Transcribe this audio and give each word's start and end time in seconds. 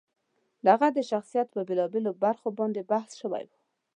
د 0.63 0.65
هغه 0.73 0.87
د 0.95 0.99
شخصیت 1.11 1.47
په 1.55 1.61
بېلا 1.67 1.85
بېلو 1.93 2.11
برخو 2.23 2.47
باندې 2.59 2.87
بحث 2.91 3.09
شوی 3.21 3.43
و. 3.49 3.51